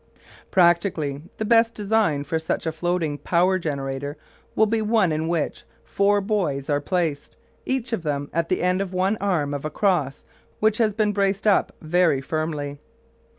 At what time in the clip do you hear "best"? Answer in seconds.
1.45-1.75